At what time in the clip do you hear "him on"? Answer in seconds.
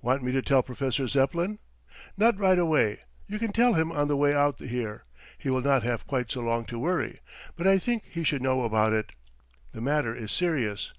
3.74-4.08